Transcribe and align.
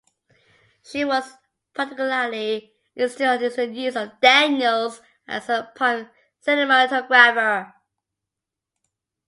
She 0.81 1.05
was 1.05 1.31
particularly 1.75 2.73
insistent 2.95 3.43
on 3.59 3.71
the 3.75 3.79
use 3.79 3.95
of 3.95 4.19
Daniels 4.19 4.99
as 5.27 5.45
her 5.45 5.71
prime 5.75 6.09
cinematographer. 6.43 7.71